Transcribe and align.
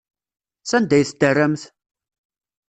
Sanda 0.69 0.93
ay 0.97 1.03
t-terramt? 1.09 1.61